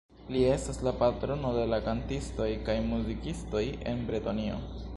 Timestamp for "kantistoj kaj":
1.89-2.77